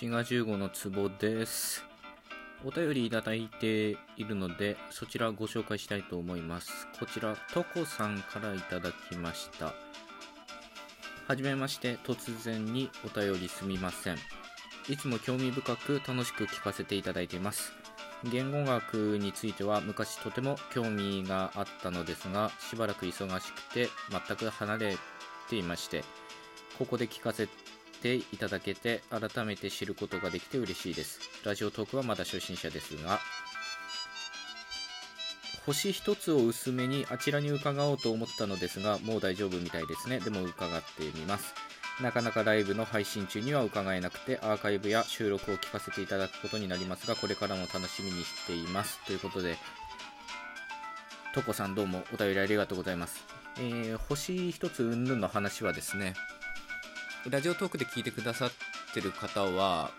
[0.00, 1.84] 滋賀15の壺です。
[2.64, 6.88] お便りいただいているので、そちらご紹介したいと思います。
[6.98, 9.74] こちら、とこさんからいただきました。
[11.28, 14.16] はじめまして、突然にお便りすみません。
[14.88, 17.74] いつも興味深く楽しく聞かせていただいています。
[18.24, 24.96] 言語学については昔とても興味があったのですが、しばらく忙しくて全く離れ
[25.50, 26.04] ていまして、
[26.78, 27.48] ここで聞かせ
[28.00, 31.20] ていただけて改めて知ることができて嬉しいです。
[31.44, 33.20] ラジオトークはまだ初心者ですが、
[35.66, 40.18] 星一つを薄めにあちらに伺おうと思ったのですが、もう大丈夫みたいですね。
[40.20, 41.54] でも伺ってみます。
[42.00, 48.98] なかなかライブの配信中には伺えなくて、アーカイブや収録を聞かせていただくことになりますが、これからも楽しみにしています。
[49.04, 49.58] ということで、
[51.34, 53.22] とこさんどうもお便りありがとうございます。
[53.58, 56.14] えー、星一つ云々の話はですね、
[57.28, 58.50] ラジオトークで聞いてくださっ
[58.94, 59.90] てる方は、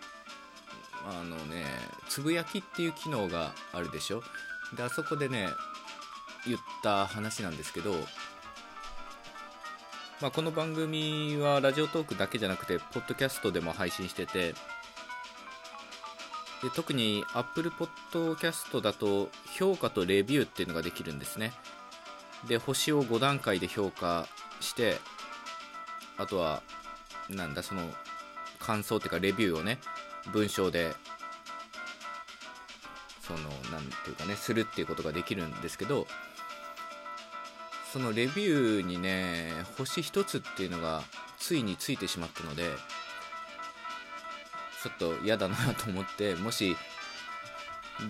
[1.06, 1.66] あのね、
[2.10, 4.24] つぶやきっていう機能があるでしょ？
[4.76, 5.50] で、あそこでね、
[6.48, 7.94] 言った話なんですけど、
[10.20, 14.54] まあ、この番組はラジオトークだけじゃなくて、ポッドキャストでも配信してて、
[16.64, 17.72] で特に Apple
[18.12, 21.54] Podcast だと評価とレビューっていうのができるんですね。
[22.48, 24.28] で、星を5段階で評価
[24.60, 25.00] して、
[26.18, 26.62] あとは、
[27.30, 27.94] なんだ、その、
[28.60, 29.80] 感想っていうかレビューをね、
[30.32, 30.94] 文章で、
[33.22, 33.40] その、
[33.72, 36.08] なんていうかね、するっていうことができるんですけど、
[37.92, 41.04] そのレビューにね、星一つっていうのが
[41.38, 42.70] ついについてしまったので、
[44.82, 46.76] ちょっと嫌だなと思って、もし、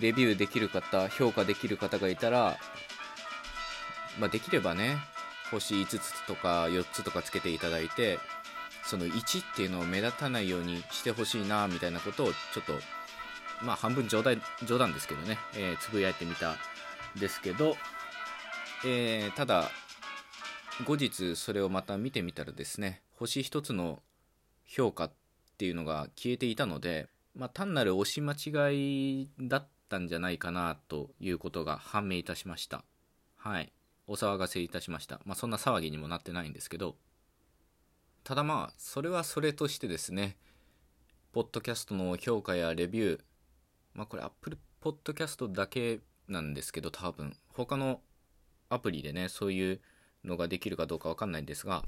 [0.00, 2.58] レビューできる方、評価できる方がいたら、
[4.18, 4.98] まあ、できればね、
[5.50, 8.18] 星5つとか4つとかつけていただいて、
[8.84, 12.72] その1っていうのを目立たないようにしてほしいな、みたいなことをちょっと、
[13.64, 16.56] まあ半分冗談冗談ですけどね、えーつぶやいてみた
[17.16, 17.76] ですけど、
[18.84, 19.70] えーただ、
[20.84, 24.00] 後日それをまた見てみたらですね、星1つの
[24.64, 25.12] 評価っ
[25.58, 32.84] ていうのが消えていたので、まあ、単なる押し間違いだったんじゃないかなということが判明いたしました。
[33.36, 33.72] はい。
[34.06, 35.20] お騒がせいたしました。
[35.24, 36.96] まあ、そんな騒ぎにもなってないんですけど、
[38.24, 40.36] ただまあ、それはそれとしてですね、
[41.32, 43.20] ポッドキャストの評価やレビュー、
[43.94, 48.00] まあこれ Apple Podcast だけなんですけど、多分、他の
[48.68, 49.80] アプリでね、そういう
[50.24, 51.84] のができるかどうかわかんないんですが、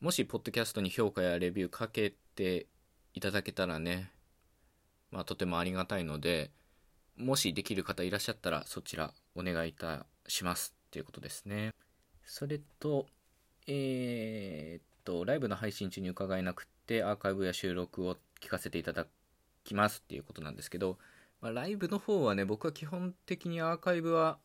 [0.00, 2.66] もし、ポッドキャストに評価やレビューかけて
[3.12, 4.10] いただけたらね、
[5.10, 6.50] まあ、とてもありがたいので、
[7.16, 11.72] もしできる方いらっしゃったら、そちらお願いいたしますっていうことですね。
[12.24, 13.06] それと、
[13.66, 19.06] えーっと、ライブの配信中に伺えなくて、アーカイブや収録を聞かせていただ
[19.64, 20.98] きますっていうことなんですけど、
[21.40, 24.38] まあ、ライブの方はね、僕は基本的にアーカイブは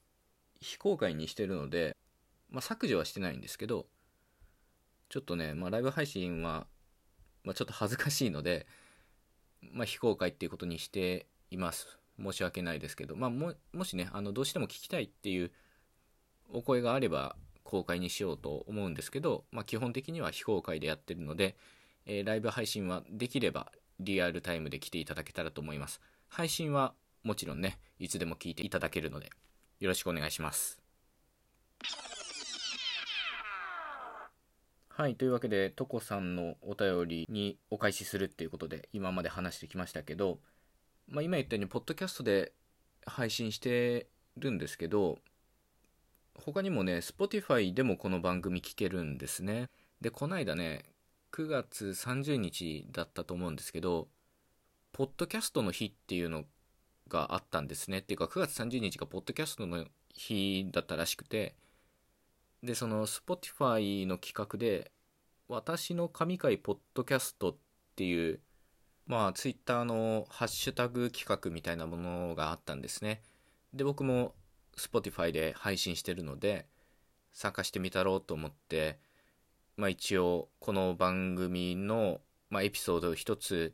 [0.61, 1.97] 非公開にしてるので、
[2.49, 3.87] まあ、削除はしてないんですけど、
[5.09, 6.67] ちょっとね、まあ、ライブ配信は、
[7.43, 8.67] まあ、ちょっと恥ずかしいので、
[9.73, 11.97] まあ、非公開っていうことにしています。
[12.21, 15.51] 申し訳ないですけど、まあ、ももしね、あのどうしても聞きたいっていう
[16.49, 17.35] お声があれば
[17.71, 21.55] 公開にしようと思うんですけど、まあ、基本的には非公開でやってるので、
[22.05, 23.71] えーライブ配信はできれば
[24.01, 26.01] リアルタイムで来ていただけたらと思います。
[26.27, 26.93] 配信は
[27.23, 29.29] もちろんね、いつでも聞いていただけるので、
[29.79, 30.81] よろしくお願いします。
[34.89, 40.39] はい、というわけで、トコさんのお便りにお返しするっていうことで、今まで話してきましたけど、
[41.07, 42.51] まあ、今言ったように、ポッドキャストで
[43.05, 45.19] 配信してるんですけど、
[46.35, 49.69] 他にもね、Spotify でもこの番組聞けるんですね。
[50.01, 50.83] で、この間ね、
[51.31, 54.07] 9月30日だったと思うんですけど、
[54.91, 56.45] ポッドキャストの日っていうの
[57.07, 57.99] があったんですね。
[57.99, 61.55] っていうか、9月30日がポッドキャストの日だったらしくて、
[62.63, 64.91] で、その Spotify の企画で、
[65.47, 67.55] 私の神回ポッドキャストっ
[67.95, 68.39] ていう、
[69.07, 73.21] まあ、Twitter のハッシュタグ企画みたいなものがあったんですね。
[73.73, 74.33] で、僕も
[74.77, 76.65] Spotify で配信してるので、
[77.31, 78.99] 参加してみたろうと思って、
[79.77, 83.73] まあ一応、この番組の、まあ、エピソードを一つ、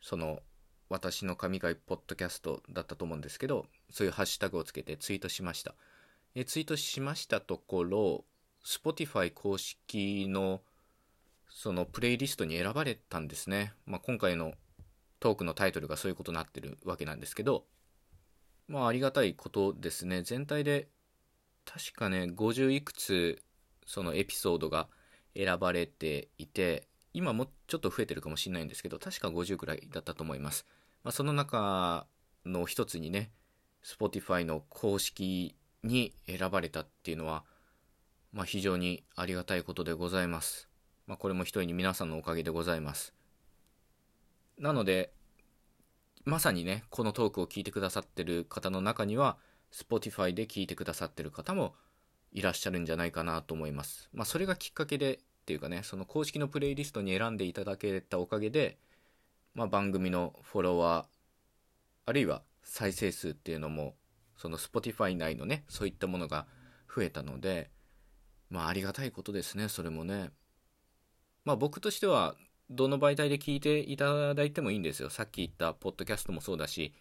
[0.00, 0.40] その、
[0.88, 5.74] 私の神回ポッドキャストだったと思うんですけど、そういうハッシュタグをつけてツイートしました。
[6.34, 8.24] えツイートしましたところ、
[8.64, 10.62] Spotify 公式の
[11.50, 13.72] そのプレイリストに選ばれたんですね。
[13.86, 14.52] まあ、今回の
[15.20, 17.64] トークのタイトルがそういうことになってるわけなんですけど、
[18.68, 20.22] まあありがたいことですね。
[20.22, 20.88] 全体で
[21.64, 23.42] 確かね、50いくつ
[23.86, 24.88] そのエピソードが
[25.34, 26.88] 選ばれていて、
[27.18, 30.66] 今もちょっと増えてるかもしれないんですけど確か50くらいだったと思います、
[31.04, 32.06] まあ、その中
[32.44, 33.30] の一つにね
[33.84, 37.44] Spotify の公式に選ばれたっていうのは、
[38.32, 40.68] まあ、非常にありがたいことでございます、
[41.06, 43.14] まあ、これも一重に皆さんのおかげでございます。
[44.58, 45.12] なので
[46.28, 49.38] まさにねこのトークを聞いてくださってる方の中には
[49.72, 51.74] Spotify で聞いてくださってる方も
[52.32, 54.08] いらっしゃるんじゃないかなと思います。
[54.12, 58.78] まあ、それがきっかけでっていうかね、その公式のプレイリストに選んでいただけたおかげで、
[59.54, 61.06] まあ、番組のフォロワー、
[62.06, 63.94] あるいは再生数っていうのも、
[64.36, 66.46] その Spotify 内のね、そういったものが
[66.94, 67.70] 増えたので、
[68.50, 70.30] まあ、ありがたいことですね、それもね。
[71.44, 72.36] まあ、僕としては、
[72.70, 75.08] どの媒体で聞いていただいてもいいんですよ。
[75.08, 76.92] さっき言ったポッドキャストもそうだし、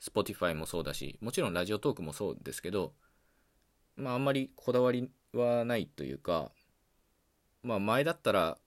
[0.00, 2.94] Spotify もそうだし、もちろんラジオトークもそうですけど、
[3.96, 6.50] まああんまりこだわりはないというか、
[7.62, 8.58] まあ前だったら、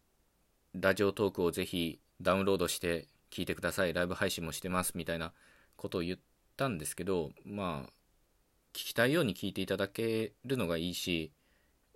[0.74, 5.34] ラジオトークをぜひダウンロードして聞いてください、ライブ配信もしてますみたいな
[5.76, 6.20] ことを言っ
[6.56, 7.90] たんですけど、まあ、
[8.74, 11.34] 聞きたいように聞いていただけるのがいいし、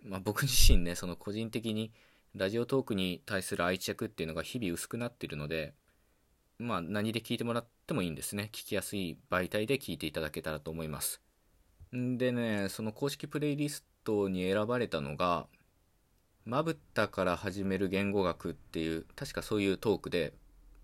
[0.03, 1.93] まあ僕自身ね、その個人的に
[2.35, 5.73] ラジオトークに対する愛着っていうのが日々薄くなっているので、
[6.59, 8.49] まあ何で聞いてもらってもいいんですね。
[8.53, 11.21] 聞きやすい媒体で聞いていただけたらと思います。
[11.95, 15.47] んでね、その公式プレイリストに選ばれたのが、
[16.45, 20.33] まぶたから始める言語学っていう、確かそういうトークで、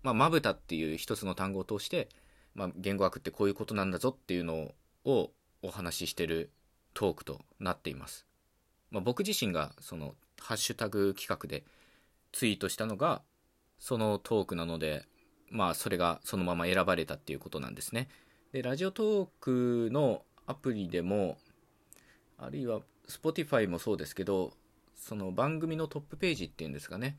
[0.02, 2.08] まあ、まぶたっていう一つの単語を通して、
[2.54, 4.72] まあ、言語学ってこういうことなんだぞっていうの
[5.04, 5.30] を
[5.62, 6.52] お話ししてる
[6.94, 8.26] トークとなっています。
[8.90, 11.64] まあ、僕自身がそのハッシュタグ企画で
[12.32, 13.22] ツイートしたのが
[13.78, 15.04] そのトークなので、
[15.50, 18.08] まあそれがそのまま選ばれたっていうことなんですね。
[18.52, 21.38] で、ラジオトークのアプリでも、
[22.38, 24.52] あるいは Spotify もそうですけど、
[24.96, 27.18] その番組のトップページっていうんですかね、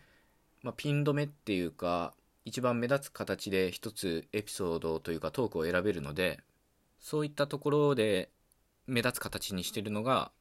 [0.63, 2.13] まあ、ピン止めっていうか、
[2.45, 6.39] 一番目立つ形で一つエピソードというかトークを選べるので、
[6.99, 8.29] そういったところで
[8.87, 10.31] 目立つ形にしてるのが、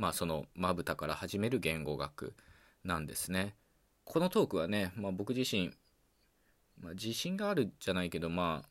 [0.00, 2.32] まあそのまぶたから始める言語学
[2.84, 3.54] なんですね。
[4.06, 5.72] このトークはね、まあ、僕自身、
[6.80, 8.68] まあ、自信があるじゃないけど、まあ、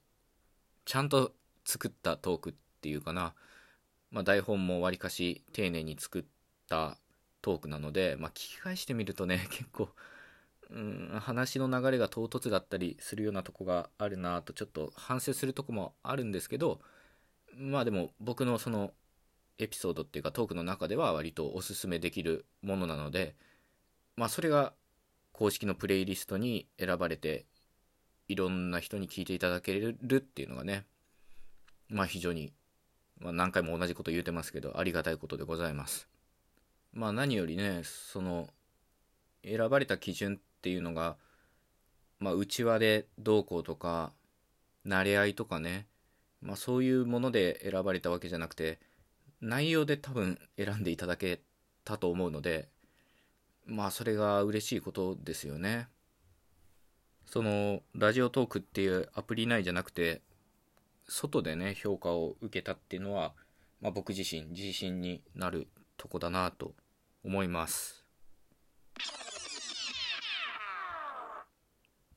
[0.85, 1.33] ちゃんと
[1.63, 3.35] 作ったトークっていうかな、
[4.09, 6.23] まあ、台本もわりかし丁寧に作っ
[6.67, 6.97] た
[7.43, 9.89] トークなので、まあ、聞き返してみるとね 結構、
[10.71, 16.81] うん、話の流れが唐突だったりするようなとこがあるなとちょっと反省するとこもあるんですけど
[17.55, 18.93] まあでも僕のその
[19.59, 23.35] エピソードっていうかトークの中では割とおすすめできるものなので
[24.15, 24.73] まあそれが
[25.31, 27.45] 公式のプレイリストに選ばれて
[28.27, 30.85] いろんな人に聞いていただけるっていうのがね
[31.89, 32.53] まあ非常に
[33.19, 36.07] まあ、何回も同じこと言うてますけど、ありがたいことでございます。
[36.93, 38.47] まあ何よりね、その、
[39.43, 41.17] 選ばれた基準っていうのが、
[42.19, 44.13] まあ内輪でどうこうとか、
[44.85, 45.85] 慣れ合いとかね、
[46.41, 48.79] まあそういうもので選ばれたわけじゃなくて、
[49.41, 51.41] 内容で多分選んでいただけ
[51.85, 52.69] たと思うので、
[53.65, 55.87] まあそれが嬉しいことですよね。
[57.25, 60.23] その、ラジオトークっていうアプリ内じゃなくて、
[61.07, 63.33] 外でね、評価を受けたっていうのは、
[63.81, 66.73] まあ、僕自身、自信になるとこだなと
[67.23, 68.03] 思います。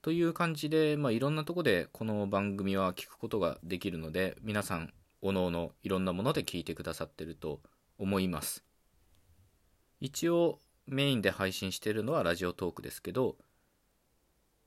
[0.00, 7.60] という感じで、まあ、いろんなとこでこの番組は聞くことができるので、皆さん、おのおのいろんなもので聞いてくださってると
[7.96, 8.64] 思います。
[10.00, 13.36] 一応、メインで配信してるのはラジオトークですけど、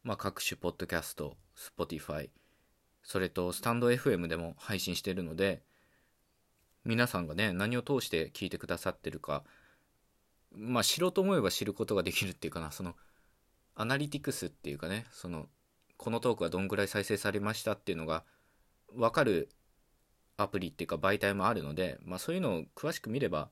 [0.01, 2.29] まあ、各種ポッドキャスト、Spotify、
[3.03, 5.61] それとスタンド FM でも配信してるので、
[6.85, 9.43] 皆さんがね、何を通して聞いてくださってるか、
[10.53, 12.95] まあ知ろうと思えば知ることができるっていうかな、その、
[13.75, 15.49] アナリティクスっていうかね、その、
[15.97, 18.23] このトークはどんぐらい再生されましたっていうのが、
[18.95, 19.49] わかる
[20.37, 23.49] アプリっていうか媒体もあるので、まあそういうのを詳しく見れば、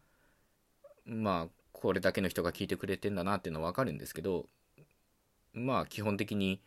[1.06, 4.48] まあこれだけの人が聞いてくれてんだなっていうのはわかるんですけど、
[5.54, 6.62] まあ基本的に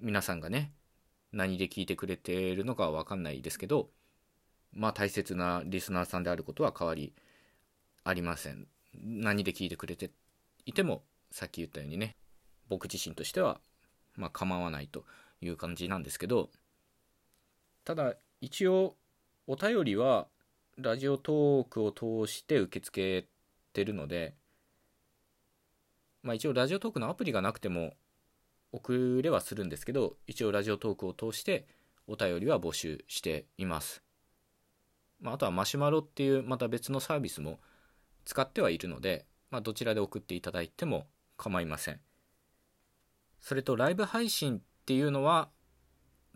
[0.00, 0.72] 皆さんがね、
[1.32, 3.90] 何で聞いてくれてるのかはわかんないですけど、
[4.72, 7.12] まあ大切なリスナーさんであることは変わり
[8.04, 8.66] ありません。
[8.94, 10.10] 何で聞いてくれて
[10.66, 12.16] いても、さっき言ったようにね、
[12.68, 13.60] 僕自身としては、
[14.16, 15.04] まあ構わないと
[15.40, 16.50] いう感じなんですけど、
[17.84, 18.96] ただ一応
[19.50, 20.26] お便りは
[20.76, 23.28] ラジオトークを通して受け付け
[23.72, 24.34] てるので、
[26.22, 27.94] まあ一応ラジオトークのアプリがなくても
[28.72, 31.66] 送れはするんですけど、一応ラジオトークを通して
[32.06, 34.02] お便りは募集しています。
[35.18, 37.58] まあ、あとはマシュマロっていうまた別のサービスも
[38.26, 41.06] 使ってはいるので、まあ、どちらで送っていただいても
[41.38, 42.00] 構いません。
[43.40, 45.48] それとライブ配信っていうのは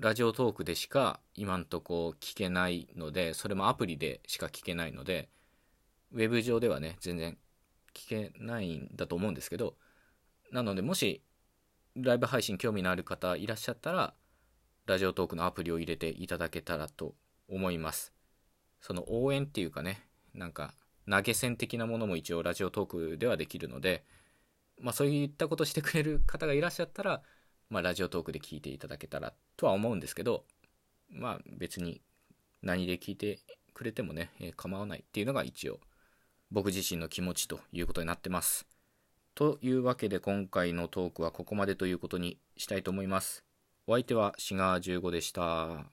[0.02, 5.28] ラジオトークでしか今んとこ聞けないのでそれもアプリでしか聞けないので
[6.10, 7.38] ウェブ上ではね全然
[7.94, 9.76] 聞けないんだと思うんですけど
[10.50, 11.22] なのでもし
[11.94, 14.12] ライブ配信興味のある方いらっしゃったら
[14.86, 17.14] ラジオトークのアプリを入れていただけたらと
[17.48, 18.12] 思います。
[18.80, 20.74] その応援っていうかねなんか
[21.08, 24.04] 投げ銭的なものも一応ラジオトークではできるので
[24.80, 27.22] まあそういったことしてくれる方がいらっしゃったら
[27.72, 30.44] まあラジオトークで聞いていただけたらとは思うんですけど
[31.10, 32.02] まあ別に
[32.62, 33.40] 何で聞いて
[33.74, 35.80] くれてもね、えー、構わないっていうのが一応
[36.50, 38.66] 僕自身の気持ちということになってます
[39.34, 43.42] というわけで今回のトークはここまでということにしたいと思います。
[43.86, 45.86] お相手はシガー15でした。